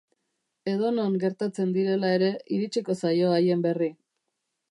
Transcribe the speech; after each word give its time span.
Edonon 0.71 1.17
gertatzen 1.23 1.75
direla 1.75 2.11
ere, 2.19 2.31
iritsiko 2.57 2.97
zaio 3.05 3.31
haien 3.35 3.63
berri. 3.69 3.93